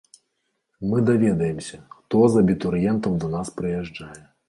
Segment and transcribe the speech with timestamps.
[0.91, 4.15] Мы даведаемся, хто з абітурыентаў да нас прыязджае.